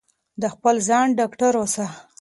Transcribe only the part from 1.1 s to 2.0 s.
ډاکټر اوسئ.